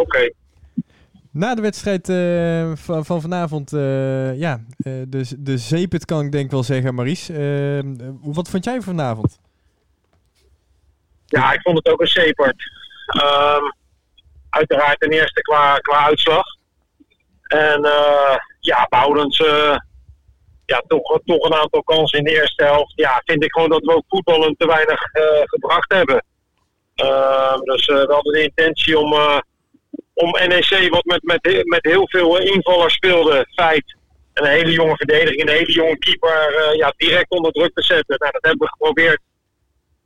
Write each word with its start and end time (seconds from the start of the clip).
Oké. 0.00 0.32
Na 1.30 1.54
de 1.54 1.62
wedstrijd 1.62 2.08
uh, 2.08 2.72
van, 2.74 3.04
van, 3.04 3.20
vanavond, 3.20 3.72
uh, 3.72 4.38
ja, 4.38 4.60
uh, 4.78 5.02
de, 5.08 5.24
de 5.38 5.98
kan 6.04 6.24
ik 6.24 6.32
denk 6.32 6.50
wel 6.50 6.62
zeggen, 6.62 6.94
Maries. 6.94 7.30
wat 8.22 8.48
vond 8.48 8.64
jij 8.64 8.80
vanavond? 8.80 9.38
Ja, 11.26 11.52
ik 11.52 11.60
vond 11.60 11.76
het 11.76 11.88
ook 11.88 12.00
een 12.00 12.06
zeepert. 12.06 12.62
Um, 13.22 13.74
uiteraard 14.50 15.00
ten 15.00 15.10
eerste 15.10 15.40
qua, 15.40 15.78
qua 15.78 16.04
uitslag. 16.04 16.44
En 17.42 17.80
ja, 18.60 18.86
behoudens 18.88 19.38
ja, 20.64 20.82
toch, 20.86 21.20
toch 21.24 21.44
een 21.44 21.54
aantal 21.54 21.82
kansen 21.82 22.18
in 22.18 22.24
de 22.24 22.40
eerste 22.40 22.64
helft. 22.64 22.92
Ja, 22.96 23.22
vind 23.24 23.44
ik 23.44 23.52
gewoon 23.52 23.70
dat 23.70 23.84
we 23.84 23.94
ook 23.94 24.04
voetballen 24.08 24.54
te 24.56 24.66
weinig 24.66 25.00
gebracht 25.44 25.92
hebben. 25.92 26.24
Ehm, 26.94 27.58
dus 27.58 27.86
we 27.86 28.12
hadden 28.12 28.32
de 28.32 28.42
intentie 28.42 28.98
om 28.98 29.42
om 30.20 30.30
NEC, 30.48 30.88
wat 30.90 31.04
met, 31.04 31.22
met, 31.22 31.62
met 31.64 31.84
heel 31.84 32.08
veel 32.08 32.38
invallers 32.38 32.94
speelde, 32.94 33.46
feit. 33.54 33.96
En 34.32 34.44
een 34.44 34.50
hele 34.50 34.72
jonge 34.72 34.96
verdediging, 34.96 35.40
een 35.40 35.56
hele 35.56 35.72
jonge 35.72 35.98
keeper, 35.98 36.68
uh, 36.70 36.78
ja, 36.78 36.92
direct 36.96 37.30
onder 37.30 37.52
druk 37.52 37.74
te 37.74 37.82
zetten. 37.82 38.16
Nou, 38.18 38.32
dat 38.32 38.44
hebben 38.44 38.66
we 38.66 38.72
geprobeerd. 38.72 39.20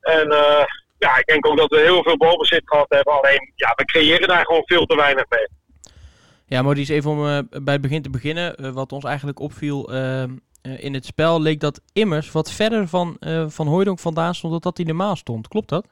En 0.00 0.26
uh, 0.32 0.64
ja, 0.98 1.18
ik 1.18 1.26
denk 1.26 1.46
ook 1.46 1.56
dat 1.56 1.70
we 1.70 1.78
heel 1.78 2.02
veel 2.02 2.16
balbezit 2.16 2.62
gehad 2.64 2.86
hebben. 2.88 3.12
Alleen, 3.12 3.52
ja, 3.54 3.72
we 3.76 3.84
creëren 3.84 4.28
daar 4.28 4.44
gewoon 4.44 4.62
veel 4.64 4.86
te 4.86 4.96
weinig 4.96 5.24
mee. 5.28 5.48
Ja, 6.46 6.62
Maurice, 6.62 6.92
even 6.92 7.10
om 7.10 7.48
bij 7.64 7.72
het 7.72 7.82
begin 7.82 8.02
te 8.02 8.10
beginnen. 8.10 8.74
wat 8.74 8.92
ons 8.92 9.04
eigenlijk 9.04 9.40
opviel 9.40 9.92
in 10.62 10.94
het 10.94 11.04
spel, 11.04 11.40
leek 11.40 11.60
dat 11.60 11.80
Immers 11.92 12.32
wat 12.32 12.50
verder 12.50 12.88
van, 12.88 13.16
van 13.48 13.66
Hooydonk 13.66 13.98
vandaan 13.98 14.34
stond 14.34 14.52
dan 14.52 14.62
dat 14.62 14.76
hij 14.76 14.86
normaal 14.86 15.16
stond. 15.16 15.48
Klopt 15.48 15.68
dat? 15.68 15.86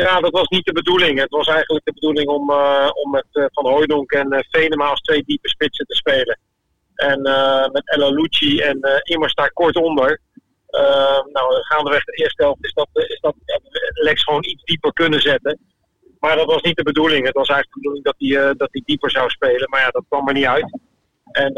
Ja, 0.00 0.20
dat 0.20 0.32
was 0.32 0.48
niet 0.48 0.64
de 0.64 0.72
bedoeling. 0.72 1.18
Het 1.18 1.30
was 1.30 1.46
eigenlijk 1.46 1.84
de 1.84 1.92
bedoeling 1.92 2.28
om, 2.28 2.50
uh, 2.50 2.90
om 2.92 3.10
met 3.10 3.26
uh, 3.32 3.44
Van 3.52 3.66
Hooydonk 3.66 4.12
en 4.12 4.32
uh, 4.32 4.38
Venema 4.50 4.86
als 4.86 5.00
twee 5.00 5.22
diepe 5.24 5.48
spitsen 5.48 5.86
te 5.86 5.94
spelen. 5.94 6.38
En 6.94 7.20
met 7.72 7.82
Ella 7.84 8.08
Lucci 8.08 8.60
en 8.60 8.78
Immers 9.02 9.34
daar 9.34 9.52
kort 9.52 9.76
onder. 9.76 10.20
nou, 11.32 11.62
gaandeweg 11.68 12.04
de 12.04 12.12
eerste 12.12 12.42
helft 12.42 12.64
is 12.64 12.72
dat, 12.72 12.88
is 12.92 13.20
dat 13.20 13.34
Lex 13.92 14.22
gewoon 14.22 14.44
iets 14.44 14.64
dieper 14.64 14.92
kunnen 14.92 15.20
zetten. 15.20 15.58
Maar 16.18 16.36
dat 16.36 16.46
was 16.46 16.62
niet 16.62 16.76
de 16.76 16.82
bedoeling. 16.82 17.26
Het 17.26 17.34
was 17.34 17.48
eigenlijk 17.48 17.74
de 17.74 17.80
bedoeling 17.80 18.04
dat 18.04 18.14
hij, 18.18 18.54
dat 18.56 18.82
dieper 18.84 19.10
zou 19.10 19.30
spelen. 19.30 19.68
Maar 19.70 19.80
ja, 19.80 19.88
dat 19.88 20.04
kwam 20.08 20.28
er 20.28 20.34
niet 20.34 20.44
uit. 20.44 20.78
En 21.32 21.52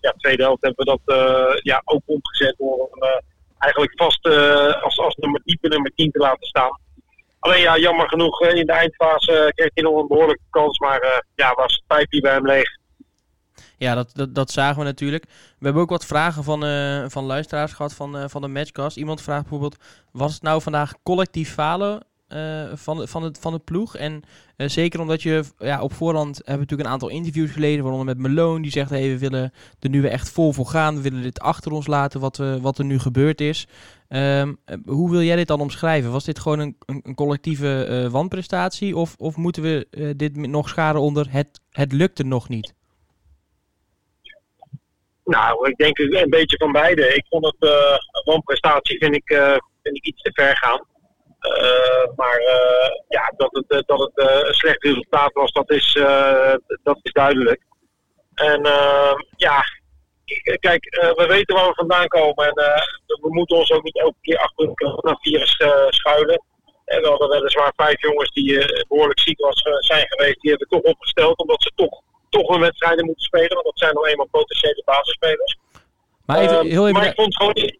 ja, 0.00 0.12
tweede 0.16 0.42
helft 0.42 0.62
hebben 0.62 0.84
we 0.84 0.98
dat 1.04 1.16
ja, 1.62 1.82
ook 1.84 2.02
omgezet 2.04 2.54
door 2.58 2.88
hem 2.90 3.22
eigenlijk 3.58 3.92
vast 3.96 4.26
als, 4.82 4.98
als 4.98 5.14
nummer, 5.14 5.40
diepe 5.44 5.68
nummer 5.68 5.92
10 5.94 6.10
te 6.10 6.18
laten 6.18 6.46
staan. 6.46 6.78
Alleen 7.46 7.60
ja, 7.60 7.78
jammer 7.78 8.08
genoeg 8.08 8.40
eh, 8.40 8.54
in 8.54 8.66
de 8.66 8.72
eindfase 8.72 9.32
eh, 9.32 9.48
kreeg 9.48 9.70
hij 9.74 9.82
nog 9.82 10.00
een 10.00 10.06
behoorlijke 10.06 10.42
kans. 10.50 10.78
Maar 10.78 11.00
eh, 11.00 11.18
ja, 11.34 11.54
was 11.54 11.72
het 11.72 11.86
pijpje 11.86 12.20
bij 12.20 12.32
hem 12.32 12.46
leeg. 12.46 12.68
Ja, 13.76 13.94
dat, 13.94 14.10
dat, 14.14 14.34
dat, 14.34 14.50
zagen 14.50 14.78
we 14.78 14.84
natuurlijk. 14.84 15.24
We 15.58 15.64
hebben 15.64 15.82
ook 15.82 15.90
wat 15.90 16.06
vragen 16.06 16.44
van, 16.44 16.60
van 17.10 17.24
luisteraars 17.24 17.72
gehad 17.72 17.94
van, 17.94 18.30
van 18.30 18.42
de 18.42 18.48
matchcast. 18.48 18.96
Iemand 18.96 19.22
vraagt 19.22 19.40
bijvoorbeeld, 19.40 19.76
was 20.12 20.34
het 20.34 20.42
nou 20.42 20.62
vandaag 20.62 20.94
collectief 21.02 21.52
falen 21.52 22.02
uh, 22.28 22.64
van, 22.74 23.08
van, 23.08 23.22
het, 23.22 23.38
van 23.38 23.52
het 23.52 23.64
ploeg. 23.64 23.96
En 23.96 24.22
zeker 24.56 25.00
omdat 25.00 25.22
je 25.22 25.44
ja, 25.58 25.82
op 25.82 25.92
voorhand 25.92 26.36
hebben 26.36 26.54
we 26.54 26.60
natuurlijk 26.60 26.88
een 26.88 26.94
aantal 26.94 27.08
interviews 27.08 27.50
geleden, 27.50 27.82
waaronder 27.84 28.16
met 28.16 28.18
Malone, 28.18 28.62
die 28.62 28.70
zegt: 28.70 28.90
hey, 28.90 29.08
we 29.08 29.18
willen 29.18 29.52
er 29.80 29.88
nu 29.88 30.06
echt 30.06 30.30
vol 30.30 30.52
voor 30.52 30.66
gaan. 30.66 30.94
We 30.94 31.02
willen 31.02 31.22
dit 31.22 31.40
achter 31.40 31.72
ons 31.72 31.86
laten, 31.86 32.20
wat, 32.20 32.36
wat 32.60 32.78
er 32.78 32.84
nu 32.84 32.98
gebeurd 32.98 33.40
is. 33.40 33.66
Um, 34.08 34.58
hoe 34.84 35.10
wil 35.10 35.20
jij 35.20 35.36
dit 35.36 35.46
dan 35.46 35.60
omschrijven? 35.60 36.12
Was 36.12 36.24
dit 36.24 36.38
gewoon 36.38 36.58
een, 36.58 36.76
een, 36.86 37.14
collectieve 37.14 37.86
uh, 37.88 38.10
wanprestatie? 38.10 38.96
Of, 38.96 39.14
of 39.18 39.36
moeten 39.36 39.62
we 39.62 40.14
dit 40.16 40.36
nog 40.36 40.68
scharen 40.68 41.00
onder 41.00 41.26
het, 41.30 41.60
het 41.70 41.92
lukte 41.92 42.24
nog 42.24 42.48
niet? 42.48 42.74
Nou, 45.24 45.68
ik 45.68 45.76
denk 45.76 45.98
een 45.98 46.30
beetje 46.30 46.56
van 46.56 46.72
beide. 46.72 47.14
Ik 47.14 47.26
vond 47.28 47.44
het 47.44 47.56
een 47.58 48.22
wanprestatie 48.24 48.98
vind 48.98 49.14
ik, 49.14 49.28
vind 49.82 49.96
ik 49.96 50.06
iets 50.06 50.22
te 50.22 50.30
ver 50.32 50.56
gaan. 50.56 50.86
Uh, 51.46 52.14
maar 52.16 52.40
uh, 52.40 52.90
ja, 53.08 53.32
dat 53.36 53.48
het, 53.52 53.70
eh, 53.70 53.78
dat 53.86 53.98
het 53.98 54.28
uh, 54.28 54.48
een 54.48 54.54
slecht 54.54 54.82
resultaat 54.82 55.32
was, 55.32 55.52
dat 55.52 55.70
is, 55.70 55.92
dat 56.82 56.98
is 57.02 57.12
duidelijk. 57.12 57.62
En 58.34 58.60
ja, 58.62 59.16
kijk, 60.60 60.84
we 61.16 61.24
weten 61.28 61.54
waar 61.54 61.68
we 61.68 61.74
vandaan 61.74 62.08
komen. 62.08 62.46
En 62.46 62.54
we 63.06 63.28
moeten 63.28 63.56
ons 63.56 63.72
ook 63.72 63.82
niet 63.82 63.98
elke 63.98 64.18
keer 64.20 64.38
achter 64.38 64.68
een 64.68 64.74
coronavirus 64.74 65.62
schuilen. 65.88 66.42
En 66.84 67.00
we 67.02 67.08
hadden 67.08 67.28
weliswaar 67.28 67.72
vijf 67.76 68.00
jongens 68.00 68.32
die 68.32 68.84
behoorlijk 68.88 69.20
ziek 69.20 69.40
was, 69.40 69.62
zijn 69.78 70.06
geweest. 70.08 70.40
Die 70.40 70.50
hebben 70.50 70.68
toch 70.68 70.82
opgesteld, 70.82 71.38
omdat 71.38 71.62
ze 71.62 71.72
toch, 71.74 72.02
toch 72.30 72.48
een 72.48 72.60
wedstrijden 72.60 73.04
moeten 73.04 73.24
spelen. 73.24 73.54
Want 73.54 73.64
dat 73.64 73.78
zijn 73.78 73.94
nog 73.94 74.06
eenmaal 74.06 74.28
potentiële 74.30 74.82
basisspelers. 74.84 75.56
Maar 76.26 76.38
even, 76.38 76.66
heel 76.66 76.88
even... 76.88 77.00
Maar 77.00 77.06
ik 77.06 77.14
vond 77.14 77.36
gewoon 77.36 77.72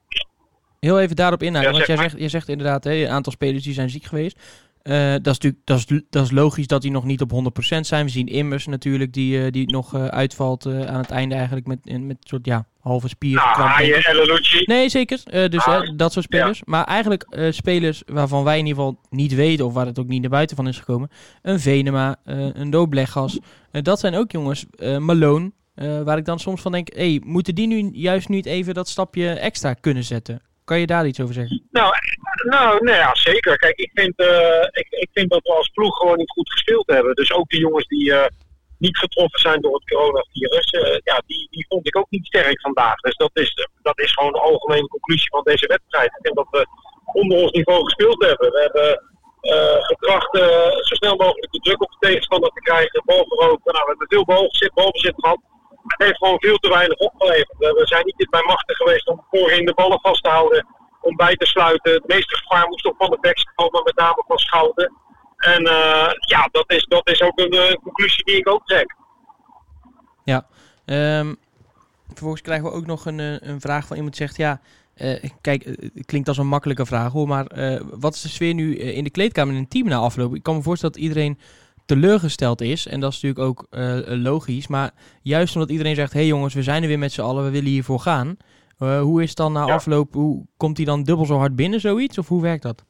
heel 0.80 1.00
even 1.00 1.16
daarop 1.16 1.42
inhaken. 1.42 1.72
want 1.72 1.86
jij 1.86 1.96
zegt, 1.96 2.18
jij 2.18 2.28
zegt 2.28 2.48
inderdaad, 2.48 2.86
een 2.86 3.08
aantal 3.08 3.32
spelers 3.32 3.64
die 3.64 3.74
zijn 3.74 3.90
ziek 3.90 4.04
geweest. 4.04 4.38
Uh, 4.86 5.12
dat, 5.12 5.26
is 5.26 5.38
natuurlijk, 5.38 5.62
dat, 5.64 5.78
is, 5.78 6.02
dat 6.10 6.24
is 6.24 6.30
logisch 6.30 6.66
dat 6.66 6.82
die 6.82 6.90
nog 6.90 7.04
niet 7.04 7.20
op 7.20 7.32
100% 7.32 7.80
zijn. 7.80 8.04
We 8.04 8.10
zien 8.10 8.26
Immers 8.26 8.66
natuurlijk, 8.66 9.12
die, 9.12 9.38
uh, 9.38 9.50
die 9.50 9.70
nog 9.70 9.94
uh, 9.94 10.06
uitvalt 10.06 10.66
aan 10.66 11.00
het 11.00 11.10
einde 11.10 11.34
eigenlijk 11.34 11.66
met, 11.66 11.78
met 11.84 11.94
een 11.94 12.16
soort 12.20 12.46
ja, 12.46 12.66
halve 12.80 13.08
spier. 13.08 13.54
Nou, 13.56 14.02
nee, 14.64 14.88
zeker. 14.88 15.20
dus 15.50 15.64
ah, 15.64 15.96
dat 15.96 16.12
soort 16.12 16.24
spelers. 16.24 16.58
Ja. 16.58 16.64
Maar 16.66 16.84
eigenlijk 16.84 17.26
spelers 17.50 18.02
waarvan 18.06 18.44
wij 18.44 18.58
in 18.58 18.66
ieder 18.66 18.82
geval 18.82 19.00
niet 19.10 19.34
weten, 19.34 19.66
of 19.66 19.72
waar 19.72 19.86
het 19.86 19.98
ook 19.98 20.08
niet 20.08 20.20
naar 20.20 20.30
buiten 20.30 20.56
van 20.56 20.68
is 20.68 20.78
gekomen. 20.78 21.10
Een 21.42 21.60
Venema, 21.60 22.16
een 22.24 22.70
Doblegas. 22.70 23.38
dat 23.70 24.00
zijn 24.00 24.14
ook 24.14 24.30
jongens. 24.30 24.66
Malone, 24.98 25.52
waar 26.04 26.18
ik 26.18 26.24
dan 26.24 26.38
soms 26.38 26.60
van 26.60 26.72
denk, 26.72 26.88
hey, 26.94 27.20
moeten 27.24 27.54
die 27.54 27.66
nu 27.66 27.90
juist 27.92 28.28
niet 28.28 28.46
even 28.46 28.74
dat 28.74 28.88
stapje 28.88 29.28
extra 29.28 29.74
kunnen 29.74 30.04
zetten? 30.04 30.40
Kan 30.66 30.80
je 30.80 30.86
daar 30.86 31.06
iets 31.06 31.20
over 31.20 31.34
zeggen? 31.34 31.68
Nou, 31.70 31.92
nou, 32.54 32.84
nou 32.84 32.96
ja, 32.96 33.14
zeker. 33.14 33.56
Kijk, 33.56 33.76
ik 33.76 33.90
vind, 33.94 34.20
uh, 34.20 34.62
ik, 34.80 34.86
ik 34.90 35.08
vind 35.12 35.30
dat 35.30 35.42
we 35.42 35.52
als 35.52 35.68
ploeg 35.68 35.96
gewoon 35.96 36.16
niet 36.16 36.30
goed 36.30 36.52
gespeeld 36.52 36.86
hebben. 36.86 37.14
Dus 37.14 37.32
ook 37.32 37.48
de 37.48 37.58
jongens 37.58 37.86
die 37.86 38.10
uh, 38.10 38.26
niet 38.78 38.96
getroffen 38.98 39.40
zijn 39.40 39.60
door 39.60 39.74
het 39.74 39.90
coronavirus, 39.90 40.72
uh, 40.72 40.98
ja, 41.04 41.22
die, 41.26 41.48
die 41.50 41.66
vond 41.68 41.86
ik 41.86 41.96
ook 41.96 42.10
niet 42.10 42.26
sterk 42.26 42.60
vandaag. 42.60 42.96
Dus 43.00 43.16
dat 43.16 43.30
is, 43.32 43.68
dat 43.82 43.98
is 44.00 44.12
gewoon 44.12 44.32
de 44.32 44.40
algemene 44.40 44.88
conclusie 44.88 45.28
van 45.30 45.42
deze 45.44 45.66
wedstrijd. 45.66 46.16
Ik 46.16 46.22
denk 46.22 46.36
dat 46.36 46.48
we 46.50 46.66
onder 47.12 47.38
ons 47.38 47.50
niveau 47.50 47.84
gespeeld 47.84 48.24
hebben. 48.24 48.50
We 48.50 48.60
hebben 48.60 49.14
getracht 49.84 50.36
zo 50.86 50.94
snel 50.94 51.16
mogelijk 51.16 51.52
de 51.52 51.58
druk 51.58 51.82
op 51.82 51.90
de 51.90 52.06
tegenstander 52.06 52.50
te 52.50 52.60
krijgen, 52.60 53.02
bal 53.04 53.24
veroverd. 53.28 53.64
Nou, 53.64 53.84
we 53.84 53.88
hebben 53.88 54.08
veel 54.08 54.24
balbezit, 54.24 54.74
balbezit 54.74 55.14
gehad 55.16 55.40
het 55.86 56.06
heeft 56.06 56.16
gewoon 56.16 56.40
veel 56.40 56.56
te 56.56 56.68
weinig 56.68 56.98
opgeleverd. 56.98 57.58
We 57.58 57.86
zijn 57.86 58.04
niet 58.04 58.30
bij 58.30 58.42
machten 58.42 58.76
geweest 58.76 59.08
om 59.08 59.24
voorin 59.30 59.64
de 59.64 59.74
ballen 59.74 60.00
vast 60.00 60.22
te 60.22 60.30
houden, 60.30 60.66
om 61.00 61.16
bij 61.16 61.36
te 61.36 61.46
sluiten. 61.46 61.92
Het 61.92 62.06
meeste 62.06 62.36
gevaar 62.36 62.68
moest 62.68 62.84
toch 62.84 62.96
van 62.98 63.10
de 63.10 63.18
backs 63.20 63.46
komen, 63.54 63.82
met 63.84 63.96
name 63.96 64.24
van 64.26 64.38
Schouten. 64.38 64.92
En 65.36 65.62
uh, 65.62 66.10
ja, 66.28 66.48
dat 66.50 66.64
is, 66.72 66.84
dat 66.84 67.08
is 67.08 67.22
ook 67.22 67.38
een, 67.38 67.52
eh, 67.52 67.74
conclusie 67.82 68.24
die 68.24 68.36
ik 68.36 68.48
ook 68.48 68.66
trek. 68.66 68.96
Ja, 70.24 70.46
um, 70.84 71.36
vervolgens 72.08 72.42
krijgen 72.42 72.64
we 72.64 72.76
ook 72.76 72.86
nog 72.86 73.06
een, 73.06 73.20
eh, 73.20 73.40
een 73.40 73.60
vraag 73.60 73.86
van 73.86 73.96
iemand 73.96 74.16
die 74.16 74.26
zegt, 74.26 74.38
ja, 74.38 74.60
kijk, 75.40 75.64
het 75.64 76.06
klinkt 76.06 76.28
als 76.28 76.38
een 76.38 76.46
makkelijke 76.46 76.86
vraag 76.86 77.12
hoor, 77.12 77.28
maar 77.28 77.46
wat 77.84 78.14
is 78.14 78.22
de 78.22 78.28
sfeer 78.28 78.54
nu 78.54 78.76
in 78.76 79.04
de 79.04 79.10
kleedkamer 79.10 79.54
in 79.54 79.60
een 79.60 79.68
team 79.68 79.88
na 79.88 79.96
afloop? 79.96 80.34
Ik 80.34 80.42
kan 80.42 80.56
me 80.56 80.62
voorstellen 80.62 80.94
dat 80.94 81.04
iedereen 81.04 81.38
teleurgesteld 81.86 82.60
is. 82.60 82.86
En 82.86 83.00
dat 83.00 83.12
is 83.12 83.20
natuurlijk 83.20 83.48
ook 83.48 83.66
uh, 83.70 83.98
logisch. 84.04 84.66
Maar 84.66 84.90
juist 85.22 85.54
omdat 85.54 85.70
iedereen 85.70 85.94
zegt: 85.94 86.12
hé 86.12 86.18
hey 86.18 86.28
jongens, 86.28 86.54
we 86.54 86.62
zijn 86.62 86.82
er 86.82 86.88
weer 86.88 86.98
met 86.98 87.12
z'n 87.12 87.20
allen, 87.20 87.44
we 87.44 87.50
willen 87.50 87.70
hiervoor 87.70 88.00
gaan. 88.00 88.36
Uh, 88.78 89.00
hoe 89.00 89.22
is 89.22 89.28
het 89.28 89.36
dan 89.36 89.52
na 89.52 89.64
afloop? 89.64 90.12
Hoe, 90.12 90.46
komt 90.56 90.76
hij 90.76 90.86
dan 90.86 91.02
dubbel 91.02 91.26
zo 91.26 91.36
hard 91.36 91.56
binnen, 91.56 91.80
zoiets? 91.80 92.18
Of 92.18 92.28
hoe 92.28 92.42
werkt 92.42 92.62
dat? 92.62 92.84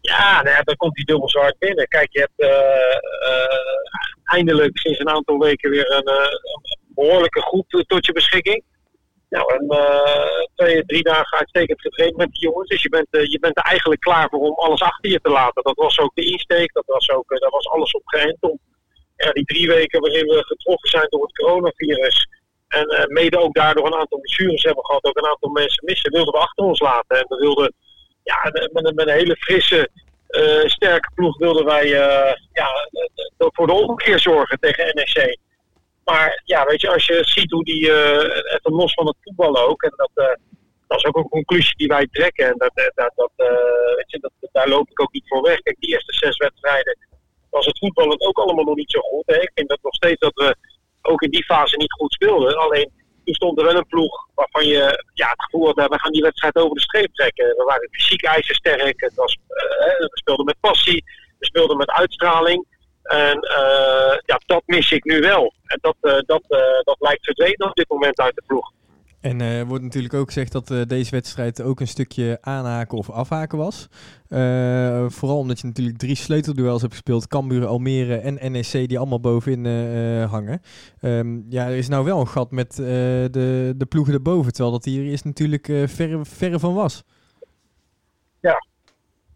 Ja, 0.00 0.42
nou 0.42 0.56
ja 0.56 0.62
dan 0.62 0.76
komt 0.76 0.96
hij 0.96 1.04
dubbel 1.04 1.28
zo 1.28 1.40
hard 1.40 1.58
binnen. 1.58 1.88
Kijk, 1.88 2.08
je 2.12 2.18
hebt 2.18 2.32
uh, 2.36 2.98
eindelijk 4.24 4.78
sinds 4.78 4.98
een 4.98 5.08
aantal 5.08 5.38
weken 5.38 5.70
weer 5.70 5.92
een, 5.92 6.08
een 6.08 6.78
behoorlijke 6.94 7.40
groep 7.40 7.68
tot 7.68 8.06
je 8.06 8.12
beschikking. 8.12 8.62
Nou, 9.28 9.54
en 9.54 9.64
uh, 9.68 10.44
twee, 10.54 10.84
drie 10.86 11.02
dagen 11.02 11.38
uitstekend 11.38 11.80
getraind 11.80 12.16
met 12.16 12.30
die 12.32 12.40
jongens. 12.40 12.68
Dus 12.68 12.82
je 12.82 12.88
bent, 12.88 13.06
uh, 13.10 13.24
je 13.24 13.38
bent 13.38 13.56
er 13.56 13.62
eigenlijk 13.62 14.00
klaar 14.00 14.28
voor 14.28 14.40
om 14.40 14.54
alles 14.54 14.80
achter 14.80 15.10
je 15.10 15.20
te 15.20 15.30
laten. 15.30 15.62
Dat 15.62 15.76
was 15.76 15.98
ook 15.98 16.14
de 16.14 16.24
insteek, 16.24 16.72
dat 16.72 16.86
was, 16.86 17.10
ook, 17.10 17.30
uh, 17.30 17.38
dat 17.38 17.50
was 17.50 17.68
alles 17.68 17.92
op 17.92 18.02
geënt 18.04 18.36
om 18.40 18.58
ja, 19.16 19.32
die 19.32 19.44
drie 19.44 19.68
weken 19.68 20.00
waarin 20.00 20.26
we 20.26 20.44
getroffen 20.44 20.88
zijn 20.88 21.06
door 21.08 21.22
het 21.22 21.36
coronavirus. 21.36 22.28
En 22.68 23.06
mede 23.12 23.38
ook 23.38 23.54
daardoor 23.54 23.86
een 23.86 23.94
aantal 23.94 24.20
blessures 24.20 24.62
hebben 24.62 24.84
gehad, 24.84 25.04
ook 25.04 25.16
een 25.18 25.30
aantal 25.30 25.50
mensen 25.50 25.84
missen, 25.84 26.12
wilden 26.12 26.32
we 26.32 26.40
achter 26.40 26.64
ons 26.64 26.80
laten. 26.80 27.18
En 27.18 27.24
we 27.28 27.36
wilden 27.36 27.74
ja, 28.22 28.50
met, 28.72 28.94
met 28.94 29.08
een 29.08 29.14
hele 29.14 29.36
frisse, 29.36 29.90
sterke 30.64 31.10
ploeg 31.14 31.38
wilden 31.38 31.64
wij 31.64 31.88
ja, 32.52 32.68
voor 33.38 33.66
de 33.66 33.72
omkeer 33.72 34.18
zorgen 34.18 34.58
tegen 34.58 34.94
NEC. 34.94 35.38
Maar 36.10 36.42
ja, 36.44 36.64
weet 36.64 36.80
je, 36.80 36.92
als 36.92 37.06
je 37.06 37.18
ziet 37.24 37.50
hoe 37.50 37.64
die, 37.64 37.86
uh, 37.88 38.54
even 38.54 38.72
los 38.80 38.92
van 38.92 39.06
het 39.06 39.16
voetballen 39.20 39.68
ook, 39.68 39.82
en 39.82 39.92
dat, 39.96 40.10
uh, 40.14 40.36
dat 40.86 40.98
is 40.98 41.04
ook 41.04 41.16
een 41.16 41.28
conclusie 41.28 41.76
die 41.76 41.86
wij 41.86 42.08
trekken. 42.10 42.46
En 42.46 42.54
dat, 42.56 42.72
dat, 42.74 43.12
dat, 43.14 43.32
uh, 43.36 43.96
weet 43.96 44.10
je, 44.10 44.18
dat, 44.20 44.32
daar 44.52 44.68
loop 44.68 44.90
ik 44.90 45.00
ook 45.00 45.12
niet 45.12 45.28
voor 45.28 45.42
weg. 45.42 45.58
Kijk, 45.60 45.76
die 45.80 45.90
eerste 45.90 46.12
zes 46.12 46.36
wedstrijden 46.36 46.98
was 47.50 47.66
het 47.66 47.78
voetballen 47.78 48.20
ook 48.20 48.38
allemaal 48.38 48.64
nog 48.64 48.76
niet 48.76 48.90
zo 48.90 49.00
goed. 49.00 49.22
Hè. 49.26 49.40
Ik 49.40 49.50
vind 49.54 49.68
dat 49.68 49.78
nog 49.82 49.94
steeds 49.94 50.20
dat 50.20 50.34
we 50.34 50.56
ook 51.02 51.22
in 51.22 51.30
die 51.30 51.44
fase 51.44 51.76
niet 51.76 51.92
goed 51.92 52.12
speelden. 52.12 52.58
Alleen 52.58 52.90
toen 53.24 53.34
stond 53.34 53.58
er 53.58 53.64
wel 53.64 53.76
een 53.76 53.86
ploeg 53.86 54.28
waarvan 54.34 54.66
je 54.66 55.04
ja, 55.14 55.28
het 55.28 55.42
gevoel 55.42 55.66
had, 55.66 55.88
we 55.88 55.98
gaan 55.98 56.12
die 56.12 56.22
wedstrijd 56.22 56.56
over 56.56 56.74
de 56.74 56.80
streep 56.80 57.14
trekken. 57.14 57.46
We 57.46 57.64
waren 57.64 57.88
fysiek 57.90 58.22
ijzersterk, 58.22 59.00
het 59.00 59.14
was, 59.14 59.38
we 59.46 60.10
speelden 60.12 60.44
met 60.44 60.60
passie, 60.60 61.04
we 61.38 61.46
speelden 61.46 61.76
met 61.76 61.90
uitstraling. 61.90 62.66
En 63.02 63.40
dat 64.48 64.62
mis 64.66 64.90
ik 64.90 65.04
nu 65.04 65.20
wel. 65.20 65.52
En 65.64 65.78
dat, 65.80 65.96
uh, 66.00 66.12
dat, 66.12 66.42
dat 66.84 66.96
lijkt 66.98 67.24
verdwenen 67.24 67.68
op 67.68 67.74
dit 67.74 67.88
moment 67.88 68.18
uit 68.18 68.34
de 68.34 68.42
ploeg. 68.46 68.72
En 69.20 69.40
er 69.40 69.66
wordt 69.66 69.84
natuurlijk 69.84 70.14
ook 70.14 70.26
gezegd 70.26 70.52
dat 70.52 70.88
deze 70.88 71.10
wedstrijd 71.10 71.62
ook 71.62 71.80
een 71.80 71.88
stukje 71.88 72.38
aanhaken 72.40 72.98
of 72.98 73.10
afhaken 73.10 73.58
was. 73.58 73.88
vooral 75.08 75.38
omdat 75.38 75.60
je 75.60 75.66
natuurlijk 75.66 75.98
drie 75.98 76.14
sleutelduels 76.14 76.80
hebt 76.80 76.92
gespeeld. 76.92 77.26
Cambuur, 77.26 77.66
Almere 77.66 78.16
en 78.16 78.52
NEC 78.52 78.88
die 78.88 78.98
allemaal 78.98 79.20
bovenin 79.20 79.66
hangen. 80.22 80.60
Um, 81.02 81.46
ja, 81.48 81.66
er 81.66 81.76
is 81.76 81.88
nou 81.88 82.04
wel 82.04 82.20
een 82.20 82.28
gat 82.28 82.50
met 82.50 82.76
de, 82.76 83.74
de 83.76 83.86
ploegen 83.88 84.14
erboven. 84.14 84.52
Terwijl 84.52 84.74
dat 84.74 84.84
hier 84.84 85.12
is 85.12 85.22
natuurlijk 85.22 85.66
verre, 85.84 86.24
verre 86.24 86.58
van 86.58 86.74
was. 86.74 87.04
Ja, 88.40 88.56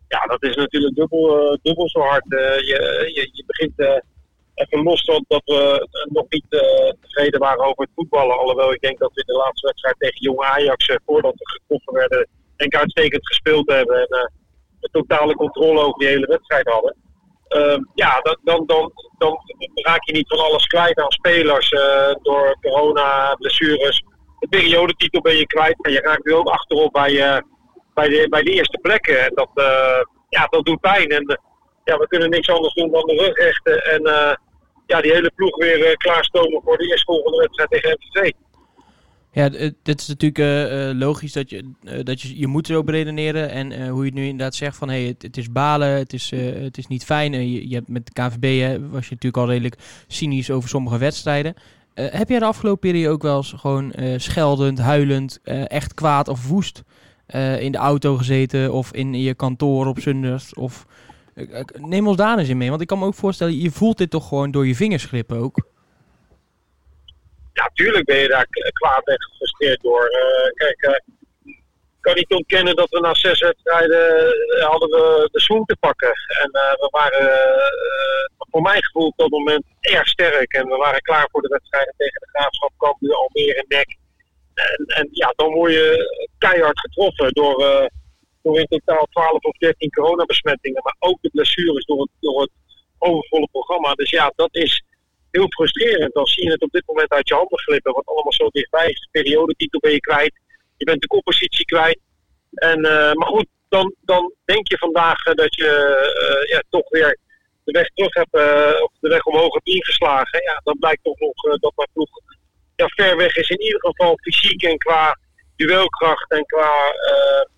ja, 0.09 0.21
dat 0.27 0.43
is 0.43 0.57
natuurlijk 0.57 0.95
dubbel, 0.95 1.59
dubbel 1.63 1.89
zo 1.89 2.01
hard. 2.01 2.25
je, 2.29 3.11
je, 3.15 3.29
je 3.33 3.45
begint 3.47 4.03
even 4.55 4.83
los 4.83 5.05
van 5.05 5.25
dat 5.29 5.43
we 5.45 5.89
nog 6.09 6.25
niet 6.29 6.45
tevreden 7.01 7.41
waren 7.41 7.65
over 7.65 7.83
het 7.83 7.93
voetballen. 7.95 8.39
Alhoewel 8.39 8.73
ik 8.73 8.81
denk 8.81 8.99
dat 8.99 9.13
we 9.15 9.21
in 9.21 9.35
de 9.35 9.41
laatste 9.41 9.67
wedstrijd 9.67 9.99
tegen 9.99 10.21
Jonge 10.21 10.45
Ajax, 10.45 10.97
voordat 11.07 11.35
we 11.35 11.51
getroffen 11.51 11.93
werden, 11.93 12.29
denk 12.57 12.73
ik 12.73 12.81
uitstekend 12.81 13.27
gespeeld 13.27 13.71
hebben. 13.71 13.97
En 13.97 14.31
de 14.81 14.89
totale 14.93 15.35
controle 15.35 15.81
over 15.81 15.99
die 15.99 16.09
hele 16.09 16.27
wedstrijd 16.27 16.69
hadden. 16.69 16.97
Uh, 17.49 17.77
ja, 17.95 18.21
dan, 18.21 18.39
dan, 18.43 18.67
dan, 18.67 18.93
dan, 19.19 19.39
raak 19.75 20.05
je 20.05 20.13
niet 20.13 20.29
van 20.29 20.39
alles 20.39 20.67
kwijt 20.67 21.01
aan 21.01 21.11
spelers 21.11 21.69
door 22.23 22.57
corona, 22.61 23.35
blessures. 23.35 24.05
De 24.39 24.49
periodetitel 24.49 25.21
ben 25.21 25.37
je 25.37 25.47
kwijt 25.47 25.85
en 25.85 25.93
je 25.93 26.01
raakt 26.01 26.25
nu 26.25 26.35
ook 26.35 26.49
achterop 26.49 26.93
bij, 26.93 27.43
bij, 27.95 28.09
de, 28.09 28.27
bij 28.29 28.43
de 28.43 28.51
eerste 28.51 28.79
plekken. 28.83 29.21
En 29.25 29.33
dat, 29.35 29.51
ja, 30.29 30.47
dat 30.47 30.65
doet 30.65 30.81
pijn. 30.81 31.09
En 31.09 31.41
ja, 31.85 31.99
we 31.99 32.07
kunnen 32.07 32.31
niks 32.31 32.49
anders 32.49 32.75
doen 32.75 32.91
dan 32.91 33.07
de 33.07 33.15
rug 33.15 33.37
rechten 33.37 33.85
en 33.85 34.03
ja, 34.87 35.01
die 35.01 35.13
hele 35.13 35.33
ploeg 35.35 35.57
weer 35.57 35.97
klaarstomen 35.97 36.63
voor 36.65 36.79
de 36.79 36.91
eerstvolgende 36.91 37.39
wedstrijd 37.39 37.71
tegen 37.71 37.99
MVV. 38.01 38.33
Ja, 39.35 39.49
dit 39.83 40.01
is 40.01 40.09
natuurlijk 40.09 40.39
uh, 40.39 40.99
logisch 40.99 41.33
dat 41.33 41.51
je, 41.51 41.71
uh, 41.83 41.99
dat 42.03 42.21
je 42.21 42.39
je 42.39 42.47
moet 42.47 42.67
zo 42.67 42.85
beredeneren. 42.85 43.51
En 43.51 43.89
hoe 43.89 44.01
je 44.01 44.11
het 44.11 44.15
nu 44.15 44.25
inderdaad 44.25 44.55
zegt 44.55 44.77
van 44.77 44.89
hey, 44.89 45.15
het, 45.19 45.37
is 45.37 45.53
balen, 45.53 45.89
het 45.89 46.13
is, 46.13 46.31
het 46.35 46.79
is 46.79 46.87
niet 46.87 47.05
fijn. 47.05 47.33
Je, 47.33 47.69
je, 47.69 47.75
hebt 47.75 47.89
met 47.89 48.07
de 48.07 48.13
KVB 48.13 48.61
hè, 48.61 48.89
was 48.89 49.05
je 49.05 49.15
natuurlijk 49.15 49.37
al 49.37 49.49
redelijk 49.49 49.77
cynisch 50.07 50.51
over 50.51 50.69
sommige 50.69 50.99
wedstrijden. 50.99 51.55
heb 51.95 52.29
jij 52.29 52.39
de 52.39 52.45
afgelopen 52.45 52.81
periode 52.81 53.15
ook 53.15 53.23
wel 53.23 53.37
eens 53.37 53.55
gewoon 53.57 53.93
scheldend, 54.17 54.79
huilend, 54.79 55.41
echt 55.67 55.95
kwaad 55.95 56.29
of 56.29 56.49
woest 56.49 56.83
in 57.59 57.73
de 57.73 57.79
auto 57.79 58.17
gezeten 58.17 58.73
of 58.73 58.93
in 58.93 59.15
je 59.15 59.35
kantoor 59.35 59.87
op 59.87 60.01
zondags? 60.01 60.55
Of 60.55 60.87
neem 61.79 62.07
ons 62.07 62.17
daar 62.17 62.39
eens 62.39 62.49
in 62.49 62.57
mee, 62.57 62.69
want 62.69 62.81
ik 62.81 62.87
kan 62.87 62.99
me 62.99 63.07
ook 63.07 63.15
voorstellen, 63.15 63.61
je 63.61 63.71
voelt 63.71 63.99
dit 63.99 64.11
toch 64.11 64.29
gewoon 64.29 64.51
door 64.51 64.67
je 64.67 64.75
vingers 64.75 65.05
glippen 65.05 65.39
ook 65.39 65.71
ja, 67.53 67.71
tuurlijk 67.75 68.05
ben 68.05 68.17
je 68.19 68.29
daar 68.29 68.47
kwaad 68.73 69.07
en 69.07 69.23
gefrustreerd 69.23 69.81
door. 69.81 70.11
Uh, 70.11 70.53
kijk, 70.55 70.83
uh, 70.83 71.55
kan 72.01 72.15
niet 72.15 72.33
ontkennen 72.33 72.77
dat 72.77 72.91
we 72.91 73.01
na 73.01 73.15
zes 73.15 73.41
wedstrijden 73.41 74.35
uh, 74.59 74.65
hadden 74.65 74.89
we 74.89 75.29
de 75.33 75.41
zoen 75.41 75.65
te 75.65 75.77
pakken. 75.81 76.13
En 76.43 76.51
we 76.53 76.89
waren 76.91 77.31
voor 78.51 78.63
mijn 78.63 78.85
gevoel 78.85 79.07
op 79.07 79.17
dat 79.17 79.31
moment 79.31 79.65
erg 79.81 80.09
sterk. 80.09 80.53
En 80.53 80.69
we 80.69 80.77
waren 80.77 81.01
klaar 81.01 81.29
voor 81.31 81.43
de 81.43 81.49
wedstrijden 81.49 81.95
tegen 81.97 82.21
de 82.21 82.29
Graafschap, 82.33 82.73
Cambuur, 82.77 83.15
Almere 83.15 83.65
Nek. 83.69 83.97
En, 84.55 84.85
en 84.87 85.09
ja, 85.11 85.33
dan 85.37 85.53
word 85.53 85.73
je 85.73 85.89
keihard 86.39 86.81
getroffen 86.81 87.33
door, 87.33 87.91
door 88.43 88.59
in 88.59 88.67
totaal 88.67 89.07
12 89.11 89.43
of 89.43 89.57
13 89.57 89.91
coronabesmettingen. 89.91 90.83
Maar 90.83 90.97
ook 90.99 91.19
de 91.21 91.31
blessures 91.31 91.85
door 91.85 92.01
het, 92.01 92.11
door 92.21 92.41
het 92.41 92.51
overvolle 92.99 93.49
programma. 93.51 93.95
Dus 93.95 94.11
ja, 94.11 94.33
dat 94.37 94.55
is 94.55 94.85
heel 95.31 95.47
frustrerend. 95.49 96.15
Dan 96.15 96.27
zie 96.27 96.45
je 96.45 96.51
het 96.51 96.63
op 96.63 96.71
dit 96.71 96.87
moment 96.87 97.11
uit 97.11 97.29
je 97.29 97.35
handen 97.35 97.59
glippen. 97.59 97.93
Wat 97.93 98.07
allemaal 98.07 98.33
zo 98.33 98.49
dichtbij 98.49 98.89
is. 98.89 99.01
De 99.01 99.09
periodetitel 99.11 99.81
ben 99.81 99.93
je 99.93 100.01
kwijt. 100.01 100.41
Je 100.77 100.85
bent 100.85 101.01
de 101.01 101.07
koppositie 101.07 101.65
kwijt. 101.65 101.99
En, 102.55 102.79
uh, 102.79 103.13
maar 103.13 103.29
goed, 103.29 103.47
dan, 103.69 103.95
dan 104.01 104.33
denk 104.45 104.69
je 104.69 104.79
vandaag 104.79 105.27
uh, 105.27 105.35
dat 105.35 105.55
je 105.55 105.71
uh, 106.45 106.51
ja, 106.51 106.63
toch 106.71 106.89
weer 106.89 107.19
de 107.65 107.73
weg 107.73 107.89
terug 107.95 108.15
hebt, 108.15 108.35
of 108.83 108.93
de 109.01 109.09
weg 109.09 109.25
omhoog 109.25 109.55
hebt 109.55 109.67
ingeslagen. 109.67 110.43
Ja, 110.43 110.61
dan 110.65 110.79
blijkt 110.79 111.05
toch 111.05 111.19
nog 111.19 111.59
dat 111.59 111.73
mijn 111.77 111.89
ploeg 111.93 112.09
ja, 112.77 112.87
ver 112.89 113.17
weg 113.17 113.37
is. 113.37 113.49
In 113.49 113.61
ieder 113.61 113.81
geval 113.81 114.19
fysiek 114.23 114.63
en 114.63 114.79
qua 114.79 115.19
duelkracht 115.67 116.31
en 116.31 116.45
qua 116.47 116.71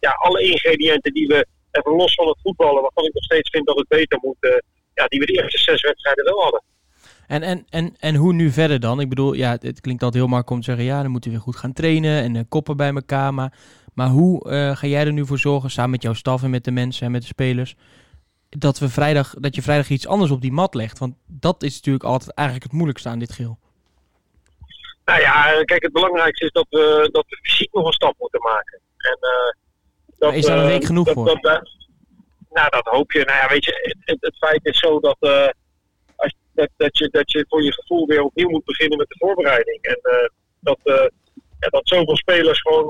ja, 0.01 0.11
alle 0.11 0.43
ingrediënten 0.43 1.13
die 1.13 1.27
we, 1.27 1.47
even 1.71 1.93
los 1.93 2.15
van 2.15 2.27
het 2.27 2.41
voetballen, 2.43 2.83
waarvan 2.83 3.05
ik 3.05 3.15
nog 3.15 3.25
steeds 3.25 3.51
vind 3.51 3.67
dat 3.67 3.77
het 3.77 3.89
beter 3.89 4.19
moet, 4.23 4.63
ja, 4.95 5.07
die 5.07 5.21
we 5.21 5.27
de 5.27 5.43
eerste 5.43 5.59
zes 5.59 5.83
wedstrijden 5.83 6.25
wel 6.25 6.43
hadden. 6.43 6.63
En, 7.27 7.43
en, 7.43 7.67
en, 7.69 7.95
en 7.99 8.15
hoe 8.15 8.33
nu 8.33 8.51
verder 8.51 8.81
dan? 8.81 9.01
Ik 9.01 9.09
bedoel, 9.09 9.33
ja, 9.33 9.51
het, 9.51 9.81
klinkt 9.81 10.03
altijd 10.03 10.23
heel 10.23 10.33
makkelijk 10.33 10.51
om 10.51 10.59
te 10.59 10.65
zeggen, 10.65 10.85
ja, 10.85 11.03
dan 11.03 11.11
moeten 11.11 11.31
we 11.31 11.37
weer 11.37 11.45
goed 11.45 11.57
gaan 11.57 11.73
trainen 11.73 12.23
en 12.23 12.35
uh, 12.35 12.43
koppen 12.49 12.77
bij 12.77 12.93
elkaar. 12.95 13.35
Maar, 13.35 13.53
maar 13.95 14.09
hoe 14.09 14.49
ga 14.77 14.87
jij 14.87 15.07
er 15.07 15.13
nu 15.13 15.27
voor 15.27 15.39
zorgen, 15.39 15.71
samen 15.71 15.91
met 15.91 16.03
jouw 16.03 16.13
staf 16.13 16.43
en 16.43 16.51
met 16.51 16.65
de 16.65 16.71
mensen 16.71 17.07
en 17.07 17.13
met 17.13 17.21
de 17.21 17.27
spelers, 17.27 17.77
dat, 18.49 18.79
we 18.79 18.89
vrijdag, 18.89 19.35
dat 19.39 19.55
je 19.55 19.63
vrijdag 19.63 19.89
iets 19.89 20.07
anders 20.07 20.31
op 20.31 20.41
die 20.41 20.53
mat 20.53 20.75
legt? 20.75 20.99
Want 20.99 21.15
dat 21.27 21.63
is 21.63 21.75
natuurlijk 21.75 22.05
altijd 22.05 22.33
eigenlijk 22.33 22.67
het 22.67 22.77
moeilijkste 22.77 23.09
aan 23.09 23.19
dit 23.19 23.33
geel. 23.33 23.59
Nou 25.05 25.21
ja, 25.21 25.65
kijk, 25.65 25.83
het 25.83 25.93
belangrijkste 25.93 26.45
is 26.45 26.53
dat 26.53 26.67
we, 26.71 27.09
dat 27.13 27.25
we 27.29 27.39
fysiek 27.43 27.73
nog 27.73 27.87
een 27.87 27.93
stap 27.93 28.15
moeten 28.19 28.41
maken. 28.41 28.81
En, 28.97 29.19
uh, 29.21 29.63
dat, 30.19 30.35
is 30.35 30.47
daar 30.47 30.59
een 30.59 30.67
week 30.67 30.85
genoeg 30.85 31.07
dat, 31.07 31.15
voor? 31.15 31.25
Dat, 31.25 31.43
nou, 32.51 32.71
dat 32.71 32.85
hoop 32.85 33.13
je. 33.13 33.25
Nou 33.25 33.39
ja, 33.39 33.49
weet 33.49 33.65
je, 33.65 33.97
het, 34.05 34.17
het 34.21 34.37
feit 34.37 34.65
is 34.65 34.79
zo 34.79 35.01
dat 35.01 35.17
dat, 36.55 36.69
dat, 36.77 36.99
je, 36.99 37.09
dat 37.11 37.33
je 37.33 37.45
voor 37.49 37.63
je 37.63 37.73
gevoel 37.73 38.07
weer 38.07 38.23
opnieuw 38.23 38.49
moet 38.49 38.65
beginnen 38.65 38.99
met 38.99 39.09
de 39.09 39.17
voorbereiding. 39.19 39.83
En 39.83 39.99
uh, 40.03 40.29
dat, 40.61 40.79
uh, 40.85 40.95
ja, 41.61 41.69
dat 41.69 41.89
zoveel 41.89 42.17
spelers 42.17 42.61
gewoon 42.61 42.87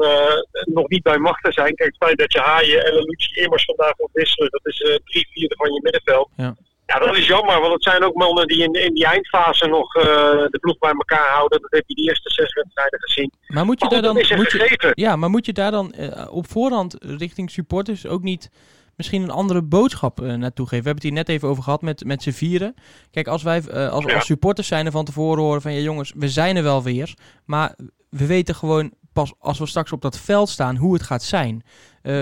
nog 0.64 0.88
niet 0.88 1.02
bij 1.02 1.18
machten 1.18 1.52
zijn. 1.52 1.74
Kijk, 1.74 1.88
het 1.88 2.04
feit 2.04 2.18
dat 2.18 2.32
je 2.32 2.40
Haaien 2.40 2.84
en 2.84 2.94
Lucci 2.94 3.40
immers 3.40 3.64
vandaag 3.64 3.98
moet 3.98 4.10
wisselen, 4.12 4.50
dat 4.50 4.66
is 4.66 5.00
drie 5.04 5.28
vierde 5.30 5.54
van 5.56 5.72
je 5.72 5.80
middenveld. 5.82 6.28
Ja. 6.36 6.56
Ja, 6.86 6.98
dat 6.98 7.16
is 7.16 7.26
jammer, 7.26 7.60
want 7.60 7.72
het 7.72 7.82
zijn 7.82 8.04
ook 8.04 8.14
mannen 8.14 8.46
die 8.46 8.62
in, 8.62 8.72
in 8.72 8.94
die 8.94 9.06
eindfase 9.06 9.66
nog 9.66 9.92
de 9.92 10.58
ploeg 10.60 10.78
bij 10.78 10.90
elkaar 10.90 11.28
houden. 11.28 11.60
Dat 11.60 11.70
heb 11.70 11.84
je 11.86 11.94
die 11.94 12.08
eerste 12.08 12.30
zes 12.30 12.52
wedstrijden 12.54 13.00
gezien. 13.00 13.32
Maar 13.46 13.64
moet 13.64 13.82
je 13.82 13.88
daar 13.88 14.02
dan, 14.02 14.14
moet 14.14 14.26
je, 14.28 14.92
ja, 14.94 15.16
maar 15.16 15.30
moet 15.30 15.46
je 15.46 15.52
daar 15.52 15.70
dan 15.70 15.94
op 16.30 16.50
voorhand 16.50 16.96
richting 17.00 17.50
supporters 17.50 18.06
ook 18.06 18.22
niet 18.22 18.50
misschien 18.96 19.22
een 19.22 19.30
andere 19.30 19.62
boodschap 19.62 20.20
uh, 20.20 20.34
naartoe 20.34 20.66
geven. 20.66 20.82
We 20.82 20.90
hebben 20.90 20.94
het 20.94 21.02
hier 21.02 21.12
net 21.12 21.28
even 21.28 21.48
over 21.48 21.62
gehad 21.62 21.82
met, 21.82 22.04
met 22.04 22.22
z'n 22.22 22.30
vieren. 22.30 22.74
Kijk, 23.10 23.26
als 23.26 23.42
wij 23.42 23.90
als, 23.90 24.14
als 24.14 24.26
supporters 24.26 24.66
zijn 24.66 24.86
er 24.86 24.92
van 24.92 25.04
tevoren 25.04 25.42
horen 25.42 25.62
van... 25.62 25.72
ja 25.72 25.80
jongens, 25.80 26.12
we 26.16 26.28
zijn 26.28 26.56
er 26.56 26.62
wel 26.62 26.82
weer. 26.82 27.14
Maar 27.44 27.74
we 28.10 28.26
weten 28.26 28.54
gewoon 28.54 28.92
pas 29.12 29.32
als 29.38 29.58
we 29.58 29.66
straks 29.66 29.92
op 29.92 30.02
dat 30.02 30.18
veld 30.18 30.48
staan 30.48 30.76
hoe 30.76 30.92
het 30.92 31.02
gaat 31.02 31.22
zijn. 31.22 31.62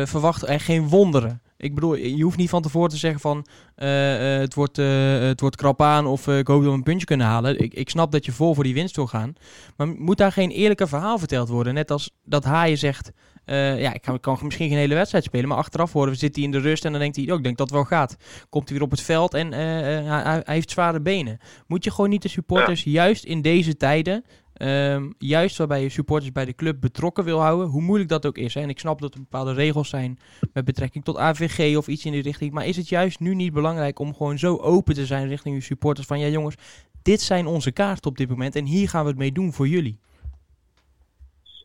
Verwacht 0.04 0.48
er 0.48 0.60
geen 0.60 0.88
wonderen. 0.88 1.42
Ik 1.62 1.74
bedoel, 1.74 1.94
je 1.94 2.22
hoeft 2.22 2.36
niet 2.36 2.48
van 2.48 2.62
tevoren 2.62 2.90
te 2.90 2.96
zeggen 2.96 3.20
van 3.20 3.46
uh, 3.76 4.34
uh, 4.34 4.40
het, 4.40 4.54
wordt, 4.54 4.78
uh, 4.78 5.18
het 5.18 5.40
wordt 5.40 5.56
krap 5.56 5.82
aan 5.82 6.06
of 6.06 6.28
ik 6.28 6.46
hoop 6.46 6.62
dat 6.62 6.70
we 6.70 6.76
een 6.76 6.82
puntje 6.82 7.06
kunnen 7.06 7.26
halen. 7.26 7.58
Ik, 7.58 7.74
ik 7.74 7.90
snap 7.90 8.12
dat 8.12 8.24
je 8.24 8.32
vol 8.32 8.54
voor 8.54 8.64
die 8.64 8.74
winst 8.74 8.96
wil 8.96 9.06
gaan. 9.06 9.34
Maar 9.76 9.88
moet 9.88 10.16
daar 10.16 10.32
geen 10.32 10.50
eerlijke 10.50 10.86
verhaal 10.86 11.18
verteld 11.18 11.48
worden? 11.48 11.74
Net 11.74 11.90
als 11.90 12.10
dat 12.24 12.44
Haaien 12.44 12.78
zegt, 12.78 13.10
ja, 13.44 13.92
ik 13.92 14.02
kan, 14.02 14.20
kan, 14.20 14.38
misschien 14.42 14.68
geen 14.68 14.78
hele 14.78 14.94
wedstrijd 14.94 15.24
spelen. 15.24 15.48
Maar 15.48 15.58
achteraf 15.58 15.92
horen 15.92 16.10
we, 16.10 16.18
zit 16.18 16.34
hij 16.34 16.44
in 16.44 16.50
de 16.50 16.58
rust 16.58 16.84
en 16.84 16.90
dan 16.90 17.00
denkt 17.00 17.16
hij, 17.16 17.30
oh, 17.30 17.36
ik 17.36 17.44
denk 17.44 17.56
dat 17.56 17.66
het 17.66 17.76
wel 17.76 17.86
gaat. 17.86 18.16
Komt 18.48 18.68
hij 18.68 18.76
weer 18.78 18.86
op 18.86 18.90
het 18.90 19.02
veld 19.02 19.34
en 19.34 19.52
hij, 19.52 20.22
hij, 20.22 20.42
heeft 20.44 20.70
zware 20.70 21.00
benen. 21.00 21.38
Moet 21.66 21.84
je 21.84 21.90
gewoon 21.90 22.10
niet 22.10 22.22
de 22.22 22.28
supporters, 22.28 22.82
juist 22.82 23.24
in 23.24 23.42
deze 23.42 23.76
tijden, 23.76 24.24
Um, 24.64 25.14
juist 25.18 25.58
waarbij 25.58 25.82
je 25.82 25.88
supporters 25.88 26.32
bij 26.32 26.44
de 26.44 26.54
club 26.54 26.80
betrokken 26.80 27.24
wil 27.24 27.40
houden, 27.40 27.66
hoe 27.66 27.82
moeilijk 27.82 28.10
dat 28.10 28.26
ook 28.26 28.38
is. 28.38 28.54
Hè? 28.54 28.60
En 28.60 28.68
ik 28.68 28.78
snap 28.78 29.00
dat 29.00 29.14
er 29.14 29.20
bepaalde 29.20 29.52
regels 29.52 29.88
zijn 29.88 30.18
met 30.52 30.64
betrekking 30.64 31.04
tot 31.04 31.16
AVG 31.16 31.76
of 31.76 31.86
iets 31.86 32.04
in 32.04 32.12
die 32.12 32.22
richting. 32.22 32.52
Maar 32.52 32.66
is 32.66 32.76
het 32.76 32.88
juist 32.88 33.20
nu 33.20 33.34
niet 33.34 33.52
belangrijk 33.52 33.98
om 33.98 34.14
gewoon 34.14 34.38
zo 34.38 34.56
open 34.56 34.94
te 34.94 35.06
zijn 35.06 35.28
richting 35.28 35.54
je 35.54 35.60
supporters 35.60 36.06
van 36.06 36.20
ja 36.20 36.26
jongens, 36.26 36.54
dit 37.02 37.20
zijn 37.20 37.46
onze 37.46 37.72
kaarten 37.72 38.10
op 38.10 38.16
dit 38.16 38.28
moment 38.28 38.56
en 38.56 38.64
hier 38.64 38.88
gaan 38.88 39.02
we 39.02 39.08
het 39.08 39.18
mee 39.18 39.32
doen 39.32 39.52
voor 39.52 39.68
jullie. 39.68 39.98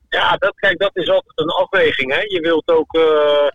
Ja, 0.09 0.37
dat, 0.37 0.55
kijk, 0.55 0.79
dat 0.79 0.95
is 0.95 1.09
altijd 1.09 1.39
een 1.39 1.49
afweging. 1.49 2.13
Hè? 2.13 2.21
Je 2.21 2.39
wilt 2.41 2.67
ook, 2.67 2.95
uh, 2.95 3.47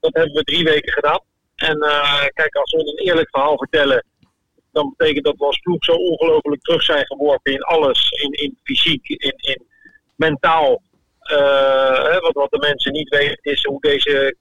dat 0.00 0.14
hebben 0.14 0.32
we 0.32 0.42
drie 0.42 0.64
weken 0.64 0.92
gedaan. 0.92 1.20
En 1.56 1.76
uh, 1.76 2.24
kijk, 2.32 2.54
als 2.54 2.72
we 2.72 2.78
een 2.78 3.06
eerlijk 3.06 3.28
verhaal 3.30 3.56
vertellen, 3.56 4.04
dan 4.72 4.94
betekent 4.96 5.24
dat 5.24 5.36
we 5.36 5.44
als 5.44 5.58
ploeg 5.58 5.84
zo 5.84 5.92
ongelooflijk 5.92 6.62
terug 6.62 6.82
zijn 6.82 7.06
geworpen 7.06 7.52
in 7.52 7.62
alles. 7.62 8.10
In, 8.10 8.32
in 8.32 8.58
fysiek, 8.62 9.08
in, 9.08 9.34
in 9.36 9.66
mentaal. 10.16 10.82
wat, 12.20 12.32
wat 12.32 12.50
de 12.50 12.58
mensen 12.58 12.92
niet 12.92 13.08
weten 13.08 13.52
is 13.52 13.64
hoe 13.64 13.80
deze 13.80 14.36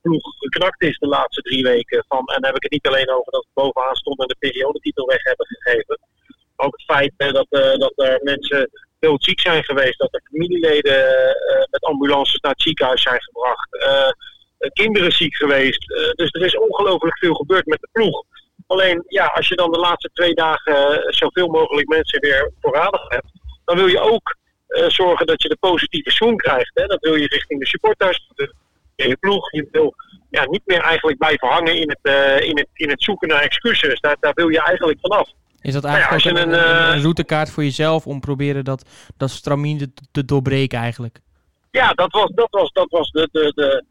ploeg 0.00 0.22
geknakt 0.38 0.82
is 0.82 0.98
de 0.98 1.06
laatste 1.06 1.42
drie 1.42 1.62
weken. 1.62 2.04
Van, 2.08 2.18
en 2.18 2.40
dan 2.40 2.44
heb 2.44 2.56
ik 2.56 2.62
het 2.62 2.72
niet 2.72 2.86
alleen 2.86 3.10
over 3.10 3.32
dat 3.32 3.46
we 3.52 3.62
bovenaan 3.62 3.94
stond 3.94 4.20
en 4.20 4.26
de 4.26 4.36
periodetitel 4.38 5.06
weg 5.06 5.22
hebben 5.22 5.46
gegeven. 5.46 5.98
Ook 6.56 6.72
het 6.72 6.84
feit 6.84 7.12
dat, 7.16 7.46
dat 7.78 7.92
er 7.96 8.20
mensen 8.22 8.70
ziek 9.16 9.40
zijn 9.40 9.64
geweest. 9.64 9.98
Dat 9.98 10.14
er 10.14 10.22
familieleden 10.30 11.06
met 11.70 11.84
ambulances 11.84 12.40
naar 12.40 12.52
het 12.52 12.62
ziekenhuis 12.62 13.02
zijn 13.02 13.22
gebracht. 13.22 13.68
kinderen 14.72 15.12
ziek 15.12 15.36
geweest. 15.36 15.86
dus 16.14 16.30
er 16.30 16.44
is 16.44 16.58
ongelooflijk 16.58 17.18
veel 17.18 17.34
gebeurd 17.34 17.66
met 17.66 17.80
de 17.80 17.88
ploeg. 17.92 18.24
Alleen 18.78 19.04
ja, 19.06 19.26
als 19.26 19.48
je 19.48 19.56
dan 19.56 19.70
de 19.70 19.78
laatste 19.78 20.10
twee 20.12 20.34
dagen 20.34 21.04
zoveel 21.08 21.48
mogelijk 21.48 21.88
mensen 21.88 22.20
weer 22.20 22.52
voorradig 22.60 23.08
hebt, 23.08 23.30
dan 23.64 23.76
wil 23.76 23.86
je 23.86 24.00
ook 24.00 24.36
uh, 24.68 24.88
zorgen 24.88 25.26
dat 25.26 25.42
je 25.42 25.48
de 25.48 25.56
positieve 25.60 26.10
zoom 26.10 26.36
krijgt. 26.36 26.70
Hè. 26.74 26.86
Dat 26.86 27.00
wil 27.00 27.14
je 27.14 27.26
richting 27.26 27.60
de 27.60 27.66
supporters, 27.66 28.30
de, 28.34 28.54
je 28.94 29.16
ploeg. 29.16 29.52
Je 29.52 29.68
wil 29.70 29.94
ja, 30.30 30.44
niet 30.44 30.62
meer 30.64 30.80
eigenlijk 30.80 31.18
blijven 31.18 31.48
hangen 31.48 31.76
in 31.76 31.88
het, 31.88 31.98
uh, 32.02 32.48
in 32.48 32.56
het, 32.56 32.68
in 32.72 32.88
het 32.88 33.02
zoeken 33.02 33.28
naar 33.28 33.42
excuses. 33.42 34.00
Daar, 34.00 34.16
daar 34.20 34.34
wil 34.34 34.48
je 34.48 34.62
eigenlijk 34.62 34.98
vanaf. 35.00 35.28
Is 35.60 35.72
dat 35.72 35.84
eigenlijk 35.84 36.24
nou 36.24 36.36
ja, 36.36 36.42
een, 36.42 36.52
een, 36.52 36.86
een, 36.86 36.92
een, 36.92 37.02
routekaart 37.02 37.50
voor 37.50 37.62
jezelf 37.62 38.06
om 38.06 38.20
proberen 38.20 38.64
dat, 38.64 38.88
dat 39.16 39.30
stramien 39.30 39.78
te, 39.78 39.90
te 40.12 40.24
doorbreken 40.24 40.78
eigenlijk? 40.78 41.20
Ja, 41.70 41.92
dat 41.92 42.12
was, 42.12 42.30
dat 42.34 42.48
was, 42.50 42.72
dat 42.72 42.90
was 42.90 43.10
de, 43.10 43.28
de, 43.32 43.52
de, 43.54 43.84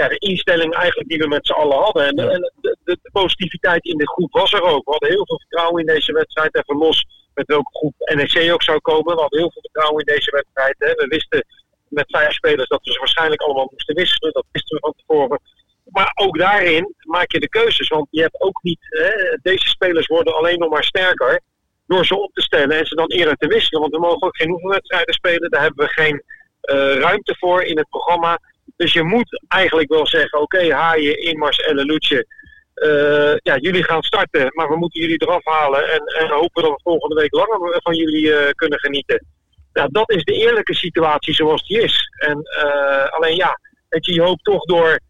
ja, 0.00 0.08
de 0.08 0.18
instelling 0.18 0.74
eigenlijk 0.74 1.08
die 1.08 1.18
we 1.18 1.28
met 1.28 1.46
z'n 1.46 1.52
allen 1.52 1.78
hadden. 1.78 2.06
En, 2.06 2.16
en 2.18 2.52
de, 2.60 2.76
de, 2.84 2.98
de, 3.02 3.10
positiviteit 3.12 3.84
in 3.84 3.98
de 3.98 4.08
groep 4.08 4.32
was 4.32 4.52
er 4.52 4.62
ook. 4.62 4.84
We 4.84 4.90
hadden 4.90 5.08
heel 5.08 5.26
veel 5.26 5.38
vertrouwen 5.38 5.80
in 5.80 5.94
deze 5.94 6.12
wedstrijd. 6.12 6.56
Even 6.56 6.76
los 6.76 7.06
met 7.34 7.46
welke 7.46 7.70
groep 7.78 7.94
NEC 7.98 8.52
ook 8.52 8.62
zou 8.62 8.80
komen. 8.80 9.14
We 9.14 9.20
hadden 9.20 9.38
heel 9.38 9.50
veel 9.50 9.62
vertrouwen 9.62 10.04
in 10.04 10.14
deze 10.14 10.30
wedstrijd. 10.30 10.74
Hè. 10.78 10.92
We 10.94 11.06
wisten 11.06 11.44
met 11.88 12.04
vijf 12.08 12.32
spelers 12.32 12.68
dat 12.68 12.84
we 12.84 12.92
ze 12.92 12.98
waarschijnlijk 12.98 13.40
allemaal 13.40 13.68
moesten 13.70 13.94
wisselen. 13.94 14.32
Dat 14.32 14.44
wisten 14.52 14.76
we 14.76 14.82
van 14.82 14.94
tevoren. 14.96 15.40
Maar 15.84 16.12
ook 16.14 16.38
daarin 16.38 16.94
maak 17.00 17.32
je 17.32 17.40
de 17.40 17.48
keuzes. 17.48 17.88
Want 17.88 18.06
je 18.10 18.20
hebt 18.20 18.40
ook 18.40 18.62
niet. 18.62 18.78
Hè, 18.80 19.38
deze 19.42 19.68
spelers 19.68 20.06
worden 20.06 20.34
alleen 20.34 20.58
nog 20.58 20.70
maar 20.70 20.84
sterker. 20.84 21.40
Door 21.86 22.06
ze 22.06 22.22
op 22.22 22.32
te 22.32 22.42
stellen 22.42 22.78
en 22.78 22.86
ze 22.86 22.94
dan 22.94 23.10
eerder 23.10 23.36
te 23.36 23.46
wisselen. 23.46 23.80
Want 23.80 23.92
we 23.92 24.00
mogen 24.00 24.22
ook 24.22 24.36
geen 24.36 24.50
oefenwedstrijden 24.50 25.14
spelen. 25.14 25.50
Daar 25.50 25.62
hebben 25.62 25.86
we 25.86 25.92
geen 25.92 26.22
uh, 26.62 26.94
ruimte 26.94 27.36
voor 27.38 27.62
in 27.62 27.78
het 27.78 27.88
programma. 27.88 28.38
Dus 28.76 28.92
je 28.92 29.02
moet 29.02 29.42
eigenlijk 29.48 29.88
wel 29.88 30.06
zeggen: 30.06 30.40
oké, 30.40 30.74
Haaien, 30.74 31.22
Inmars 31.22 31.56
en 31.56 31.74
Leluce. 31.74 32.26
Uh, 32.74 33.34
ja, 33.36 33.56
jullie 33.56 33.84
gaan 33.84 34.02
starten, 34.02 34.50
maar 34.54 34.68
we 34.68 34.76
moeten 34.76 35.00
jullie 35.00 35.22
eraf 35.22 35.44
halen. 35.44 35.92
En, 35.92 36.04
en 36.04 36.28
hopen 36.28 36.62
dat 36.62 36.70
we 36.70 36.80
volgende 36.82 37.14
week 37.14 37.34
langer 37.34 37.80
van 37.82 37.94
jullie 37.94 38.26
uh, 38.26 38.50
kunnen 38.54 38.78
genieten. 38.78 39.26
Nou, 39.72 39.88
dat 39.92 40.10
is 40.10 40.24
de 40.24 40.32
eerlijke 40.32 40.74
situatie 40.74 41.34
zoals 41.34 41.66
die 41.66 41.80
is. 41.80 42.10
En 42.18 42.38
uh, 42.64 43.04
alleen 43.04 43.36
ja, 43.36 43.60
dat 43.88 44.06
je, 44.06 44.12
je 44.12 44.22
hoopt 44.22 44.44
toch 44.44 44.64
door 44.64 45.00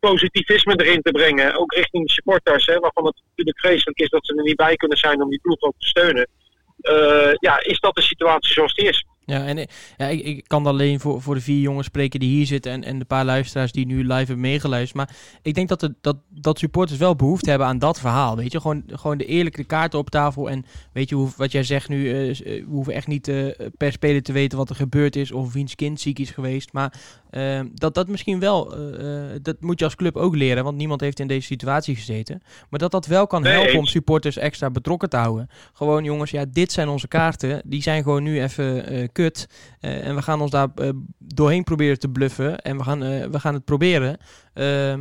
positivisme 0.00 0.76
erin 0.76 1.02
te 1.02 1.10
brengen. 1.10 1.54
Ook 1.54 1.72
richting 1.72 2.06
de 2.06 2.12
supporters, 2.12 2.66
hè, 2.66 2.78
waarvan 2.78 3.06
het 3.06 3.22
natuurlijk 3.28 3.58
vreselijk 3.58 3.98
is 3.98 4.08
dat 4.08 4.26
ze 4.26 4.34
er 4.34 4.42
niet 4.42 4.56
bij 4.56 4.76
kunnen 4.76 4.98
zijn 4.98 5.22
om 5.22 5.30
die 5.30 5.40
ploeg 5.40 5.60
ook 5.60 5.74
te 5.78 5.86
steunen. 5.86 6.28
ja, 7.40 7.60
is 7.62 7.80
dat 7.80 7.94
de 7.94 8.02
situatie 8.02 8.52
zoals 8.52 8.74
die 8.74 8.88
is. 8.88 9.04
Ja, 9.28 9.46
en 9.46 9.66
ja, 9.96 10.06
ik, 10.06 10.24
ik 10.24 10.44
kan 10.46 10.66
alleen 10.66 11.00
voor, 11.00 11.22
voor 11.22 11.34
de 11.34 11.40
vier 11.40 11.60
jongens 11.60 11.86
spreken 11.86 12.20
die 12.20 12.28
hier 12.28 12.46
zitten 12.46 12.72
en, 12.72 12.84
en 12.84 12.98
de 12.98 13.04
paar 13.04 13.24
luisteraars 13.24 13.72
die 13.72 13.86
nu 13.86 14.02
live 14.02 14.14
hebben 14.14 14.40
meegeluisterd. 14.40 14.96
Maar 14.96 15.16
ik 15.42 15.54
denk 15.54 15.68
dat, 15.68 15.80
het, 15.80 15.92
dat, 16.00 16.16
dat 16.28 16.58
supporters 16.58 16.98
wel 16.98 17.16
behoefte 17.16 17.50
hebben 17.50 17.68
aan 17.68 17.78
dat 17.78 18.00
verhaal. 18.00 18.36
Weet 18.36 18.52
je, 18.52 18.60
gewoon, 18.60 18.82
gewoon 18.86 19.18
de 19.18 19.24
eerlijke 19.24 19.64
kaarten 19.64 19.98
op 19.98 20.10
tafel. 20.10 20.50
En 20.50 20.64
weet 20.92 21.08
je, 21.08 21.14
hoe, 21.14 21.28
wat 21.36 21.52
jij 21.52 21.62
zegt 21.62 21.88
nu, 21.88 22.28
uh, 22.28 22.36
we 22.38 22.64
hoeven 22.68 22.92
echt 22.92 23.06
niet 23.06 23.28
uh, 23.28 23.50
per 23.76 23.92
speler 23.92 24.22
te 24.22 24.32
weten 24.32 24.58
wat 24.58 24.70
er 24.70 24.76
gebeurd 24.76 25.16
is 25.16 25.32
of 25.32 25.52
wiens 25.52 25.74
kind 25.74 26.00
ziek 26.00 26.18
is 26.18 26.30
geweest. 26.30 26.72
Maar 26.72 26.92
uh, 27.30 27.60
dat 27.74 27.94
dat 27.94 28.08
misschien 28.08 28.40
wel, 28.40 28.74
dat 29.42 29.56
moet 29.60 29.78
je 29.78 29.84
als 29.84 29.94
club 29.94 30.16
ook 30.16 30.36
leren, 30.36 30.64
want 30.64 30.76
niemand 30.76 31.00
heeft 31.00 31.20
in 31.20 31.26
deze 31.26 31.46
situatie 31.46 31.94
gezeten. 31.94 32.42
Maar 32.70 32.78
dat 32.78 32.90
dat 32.90 33.06
wel 33.06 33.26
kan 33.26 33.44
helpen 33.44 33.78
om 33.78 33.86
supporters 33.86 34.36
extra 34.36 34.70
betrokken 34.70 35.08
te 35.08 35.16
houden. 35.16 35.48
Gewoon 35.72 36.04
jongens, 36.04 36.30
ja, 36.30 36.44
dit 36.52 36.72
zijn 36.72 36.88
onze 36.88 37.08
kaarten. 37.08 37.62
Die 37.64 37.82
zijn 37.82 38.02
gewoon 38.02 38.22
nu 38.22 38.42
even 38.42 39.12
kut. 39.22 39.48
Uh, 39.80 40.06
en 40.06 40.14
we 40.14 40.22
gaan 40.22 40.40
ons 40.40 40.50
daar 40.50 40.68
uh, 40.76 40.88
doorheen 41.18 41.64
proberen 41.64 41.98
te 41.98 42.08
bluffen. 42.08 42.58
En 42.58 42.76
we 42.76 42.84
gaan, 42.84 43.02
uh, 43.02 43.24
we 43.24 43.40
gaan 43.40 43.54
het 43.54 43.64
proberen. 43.64 44.18
Ehm, 44.54 45.00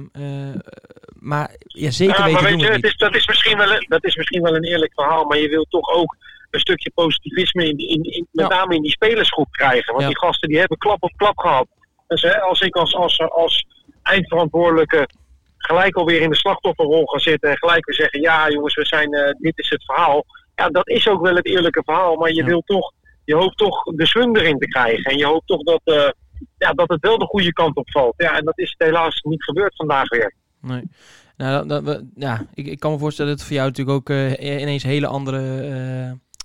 maar 1.13 1.55
ja, 1.57 1.91
zeker 1.91 2.17
ja, 2.17 2.23
weten 2.23 2.41
maar 2.41 2.51
weet 2.51 2.61
je, 2.61 2.71
het 2.71 2.83
is, 2.83 2.95
dat, 2.95 3.15
is 3.15 3.27
misschien 3.27 3.57
wel, 3.57 3.85
dat 3.87 4.05
is 4.05 4.15
misschien 4.15 4.41
wel 4.41 4.55
een 4.55 4.63
eerlijk 4.63 4.93
verhaal. 4.93 5.25
Maar 5.25 5.37
je 5.37 5.49
wilt 5.49 5.69
toch 5.69 5.89
ook 5.89 6.15
een 6.51 6.59
stukje 6.59 6.91
positivisme 6.93 7.65
in, 7.67 7.77
in, 7.77 8.03
in 8.03 8.27
met 8.31 8.47
ja. 8.47 8.55
name 8.55 8.75
in 8.75 8.81
die 8.81 8.91
spelersgroep 8.91 9.51
krijgen. 9.51 9.91
Want 9.93 10.01
ja. 10.01 10.07
die 10.07 10.17
gasten 10.17 10.49
die 10.49 10.59
hebben 10.59 10.77
klap 10.77 11.03
op 11.03 11.13
klap 11.15 11.37
gehad. 11.37 11.67
Dus 12.07 12.21
hè, 12.21 12.41
als 12.41 12.61
ik 12.61 12.75
als, 12.75 12.95
als, 12.95 13.19
als 13.19 13.65
eindverantwoordelijke 14.03 15.07
gelijk 15.57 15.95
alweer 15.95 16.21
in 16.21 16.29
de 16.29 16.35
slachtofferrol 16.35 17.05
ga 17.05 17.19
zitten 17.19 17.49
en 17.49 17.57
gelijk 17.57 17.85
weer 17.85 17.95
zeggen: 17.95 18.21
ja, 18.21 18.49
jongens, 18.49 18.75
we 18.75 18.85
zijn, 18.85 19.13
uh, 19.13 19.29
dit 19.37 19.57
is 19.57 19.69
het 19.69 19.85
verhaal. 19.85 20.25
Ja, 20.55 20.69
dat 20.69 20.89
is 20.89 21.07
ook 21.07 21.21
wel 21.21 21.35
het 21.35 21.45
eerlijke 21.45 21.81
verhaal, 21.85 22.15
maar 22.15 22.29
je 22.29 22.35
ja. 22.41 22.45
wil 22.45 22.61
toch 22.61 22.93
je 23.27 23.35
hoopt 23.35 23.57
toch 23.57 23.83
de 23.83 24.05
swing 24.05 24.37
erin 24.37 24.57
te 24.57 24.67
krijgen. 24.67 25.03
En 25.03 25.17
je 25.17 25.25
hoopt 25.25 25.47
toch 25.47 25.63
dat, 25.63 25.81
uh, 25.83 26.09
ja, 26.57 26.73
dat 26.73 26.89
het 26.89 27.01
wel 27.01 27.17
de 27.17 27.25
goede 27.25 27.53
kant 27.53 27.75
op 27.75 27.91
valt. 27.91 28.13
Ja, 28.17 28.37
en 28.37 28.45
dat 28.45 28.57
is 28.57 28.75
helaas 28.77 29.21
niet 29.21 29.43
gebeurd 29.43 29.75
vandaag 29.75 30.09
weer. 30.09 30.33
Nee. 30.61 30.83
Nou, 31.37 32.03
ja, 32.15 32.45
ik, 32.53 32.67
ik 32.67 32.79
kan 32.79 32.91
me 32.91 32.97
voorstellen 32.97 33.31
dat 33.31 33.39
het 33.39 33.47
voor 33.47 33.57
jou 33.57 33.69
natuurlijk 33.69 33.97
ook 33.97 34.09
uh, 34.09 34.61
ineens 34.61 34.83
hele 34.83 35.07
andere 35.07 35.39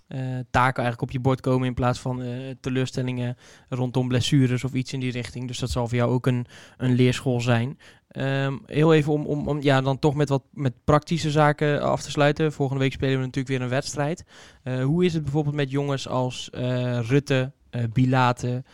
uh, 0.08 0.18
taken 0.50 0.82
eigenlijk 0.82 1.02
op 1.02 1.10
je 1.10 1.20
bord 1.20 1.40
komen 1.40 1.66
in 1.66 1.74
plaats 1.74 1.98
van 1.98 2.22
teleurstellingen 2.60 3.36
rondom 3.68 4.08
blessures 4.08 4.64
of 4.64 4.72
iets 4.72 4.92
in 4.92 5.00
die 5.00 5.12
richting. 5.12 5.46
Dus 5.46 5.58
dat 5.58 5.70
zal 5.70 5.88
voor 5.88 5.96
jou 5.96 6.10
ook 6.10 6.26
een, 6.26 6.46
een 6.76 6.94
leerschool 6.94 7.40
zijn. 7.40 7.78
Um, 8.18 8.62
heel 8.66 8.94
even 8.94 9.12
om, 9.12 9.26
om, 9.26 9.48
om 9.48 9.62
ja, 9.62 9.80
dan 9.80 9.98
toch 9.98 10.14
met 10.14 10.28
wat 10.28 10.42
met 10.50 10.72
praktische 10.84 11.30
zaken 11.30 11.82
af 11.82 12.02
te 12.02 12.10
sluiten. 12.10 12.52
Volgende 12.52 12.82
week 12.82 12.92
spelen 12.92 13.18
we 13.18 13.24
natuurlijk 13.24 13.48
weer 13.48 13.62
een 13.62 13.68
wedstrijd. 13.68 14.24
Uh, 14.64 14.84
hoe 14.84 15.04
is 15.04 15.14
het 15.14 15.22
bijvoorbeeld 15.22 15.54
met 15.54 15.70
jongens 15.70 16.08
als 16.08 16.50
uh, 16.54 17.00
Rutte, 17.08 17.52
uh, 17.70 17.82
Bilate? 17.92 18.64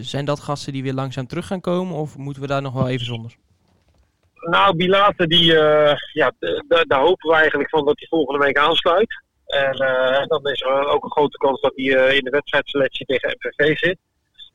zijn 0.00 0.24
dat 0.24 0.40
gasten 0.40 0.72
die 0.72 0.82
weer 0.82 0.92
langzaam 0.92 1.26
terug 1.26 1.46
gaan 1.46 1.60
komen 1.60 1.96
of 1.96 2.16
moeten 2.16 2.42
we 2.42 2.48
daar 2.48 2.62
nog 2.62 2.72
wel 2.72 2.88
even 2.88 3.06
zonder? 3.06 3.36
Nou, 4.34 4.76
Bilate, 4.76 5.26
die, 5.26 5.52
ja, 6.12 6.32
daar 6.86 7.00
hopen 7.00 7.30
we 7.30 7.36
eigenlijk 7.36 7.68
van 7.68 7.84
dat 7.84 7.98
hij 7.98 8.08
volgende 8.08 8.44
week 8.44 8.58
aansluit. 8.58 9.22
En 9.46 9.76
dan 10.28 10.48
is 10.48 10.60
er 10.60 10.86
ook 10.86 11.04
een 11.04 11.10
grote 11.10 11.36
kans 11.36 11.60
dat 11.60 11.72
hij 11.74 12.16
in 12.16 12.24
de 12.24 12.30
wedstrijdselectie 12.30 13.06
tegen 13.06 13.36
MVV 13.38 13.78
zit. 13.78 13.98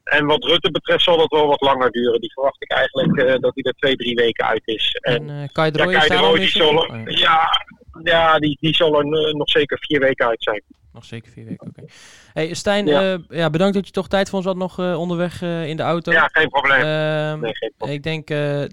En 0.09 0.25
wat 0.25 0.43
Rutte 0.43 0.71
betreft 0.71 1.03
zal 1.03 1.17
dat 1.17 1.31
wel 1.31 1.47
wat 1.47 1.61
langer 1.61 1.91
duren. 1.91 2.21
Die 2.21 2.33
verwacht 2.33 2.61
ik 2.61 2.71
eigenlijk 2.71 3.17
uh, 3.17 3.25
dat 3.25 3.51
hij 3.53 3.63
er 3.63 3.73
twee, 3.73 3.95
drie 3.95 4.15
weken 4.15 4.45
uit 4.45 4.61
is. 4.65 4.97
En, 5.01 5.13
en 5.13 5.23
uh, 5.23 5.47
Kai 5.51 5.71
ja, 5.73 5.85
Kai 5.85 6.31
de 6.31 6.39
die 6.39 6.49
zal 6.49 6.83
er, 6.83 6.91
oh, 6.91 7.09
ja. 7.09 7.49
ja, 8.03 8.39
die, 8.39 8.57
die 8.59 8.75
zal 8.75 8.99
er 8.99 9.05
nog 9.35 9.49
zeker 9.49 9.77
vier 9.79 9.99
weken 9.99 10.27
uit 10.27 10.43
zijn. 10.43 10.63
Nog 10.93 11.05
zeker 11.05 11.31
vier 11.31 11.45
weken, 11.45 11.67
oké. 11.67 11.79
Okay. 11.79 11.95
Hey, 12.33 12.53
Stijn, 12.53 12.85
ja. 12.85 13.13
Uh, 13.13 13.19
ja. 13.29 13.49
bedankt 13.49 13.73
dat 13.73 13.85
je 13.85 13.91
toch 13.91 14.07
tijd 14.07 14.29
voor 14.29 14.37
ons 14.37 14.47
had 14.47 14.55
nog 14.55 14.79
uh, 14.79 14.99
onderweg 14.99 15.41
uh, 15.41 15.67
in 15.67 15.77
de 15.77 15.83
auto. 15.83 16.11
Ja, 16.11 16.29
geen 16.31 16.49
probleem. 16.49 16.81
Nee, 17.39 17.55
geen 17.55 17.73
probleem. 17.77 17.95
Ik 17.97 18.03
denk 18.03 18.27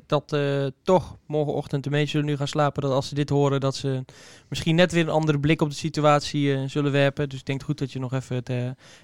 dat 0.07 0.37
toch 0.83 1.17
morgenochtend 1.27 1.85
de 1.85 1.91
mensen 1.91 2.09
zullen 2.09 2.27
nu 2.27 2.37
gaan 2.37 2.49
slapen. 2.49 2.83
Dat 2.83 2.93
als 2.93 3.09
ze 3.09 3.15
dit 3.15 3.29
horen, 3.29 3.61
dat 3.61 3.75
ze 3.75 4.05
misschien 4.49 4.75
net 4.75 4.93
weer 4.93 5.03
een 5.03 5.09
andere 5.09 5.41
blik 5.41 5.63
op 5.63 5.69
de 5.69 5.77
situatie 5.77 6.69
zullen 6.69 6.93
werpen. 6.93 7.29
Dus 7.29 7.39
ik 7.39 7.47
denk 7.47 7.63
goed 7.63 7.79
dat 7.79 7.93
je 7.93 7.99
nog 7.99 8.13
even 8.13 8.37
het 8.37 8.51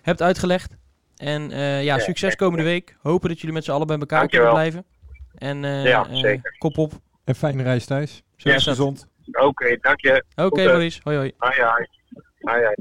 hebt 0.03 0.23
uitgelegd. 0.23 0.77
En 1.17 1.51
uh, 1.51 1.85
ja, 1.85 1.99
succes 1.99 2.37
komende 2.37 2.65
week. 2.65 2.97
Hopen 3.01 3.29
dat 3.29 3.39
jullie 3.39 3.55
met 3.55 3.65
z'n 3.65 3.71
allen 3.71 3.87
bij 3.87 3.99
elkaar 3.99 4.29
kunnen 4.29 4.51
blijven. 4.51 4.85
En 5.35 5.63
uh, 5.63 5.87
ja, 5.87 6.15
zeker. 6.15 6.57
kop 6.59 6.79
op. 6.79 6.93
En 7.25 7.35
fijne 7.35 7.63
reis 7.63 7.87
thuis. 7.87 8.23
Zo 8.37 8.51
gezond. 8.51 9.07
Oké, 9.27 9.45
okay, 9.45 9.79
dank 9.81 10.01
je. 10.01 10.25
Oké, 10.35 10.43
okay, 10.43 10.65
Maurice. 10.65 11.01
Hoi, 11.03 11.17
hoi. 11.17 11.33
Hoi, 11.39 11.61
hoi. 11.61 11.87
hoi, 12.41 12.65
hoi. 12.65 12.75